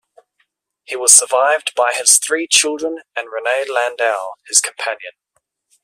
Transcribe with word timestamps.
He 0.83 0.95
was 0.95 1.13
survived 1.13 1.75
by 1.75 1.93
his 1.93 2.17
three 2.17 2.47
children 2.47 3.01
and 3.15 3.27
Renee 3.31 3.65
Landau, 3.69 4.31
his 4.47 4.59
companion. 4.59 5.11